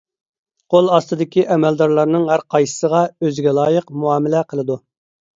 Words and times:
قول 0.73 0.87
ئاستىدىكى 0.93 1.43
ئەمەلدارلارنىڭ 1.55 2.25
ھەر 2.29 2.43
قايسىسىغا 2.53 3.01
ئۆزىگە 3.27 3.53
لايىق 3.59 3.93
مۇئامىلە 4.05 4.41
قىلىدۇ. 4.55 4.79